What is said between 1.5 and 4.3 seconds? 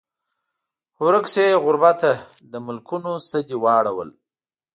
غربته د ملکونو نه دې واړول